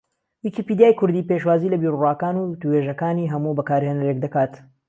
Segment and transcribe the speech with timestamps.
[0.43, 4.53] ویکیپیدیای کوردی پێشوازی لە بیروڕاکان و وتووێژەکانی ھەموو بەکارھێنەرێک دەکات